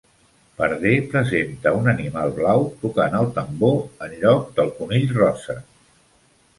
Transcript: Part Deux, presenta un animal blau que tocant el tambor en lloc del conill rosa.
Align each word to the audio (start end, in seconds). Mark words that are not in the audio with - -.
Part 0.61 0.79
Deux, 0.85 1.03
presenta 1.11 1.73
un 1.81 1.91
animal 1.93 2.33
blau 2.39 2.65
que 2.71 2.81
tocant 2.87 3.21
el 3.21 3.31
tambor 3.39 3.79
en 4.09 4.19
lloc 4.25 4.53
del 4.61 4.77
conill 4.81 5.11
rosa. 5.23 5.61